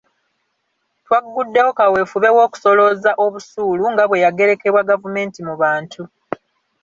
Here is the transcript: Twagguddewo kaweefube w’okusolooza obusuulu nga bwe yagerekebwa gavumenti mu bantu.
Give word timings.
Twagguddewo 1.05 1.71
kaweefube 1.77 2.29
w’okusolooza 2.37 3.11
obusuulu 3.25 3.83
nga 3.93 4.03
bwe 4.07 4.21
yagerekebwa 4.25 4.87
gavumenti 4.89 5.39
mu 5.47 5.55
bantu. 5.61 6.01